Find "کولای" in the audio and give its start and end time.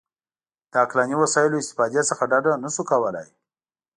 2.91-3.27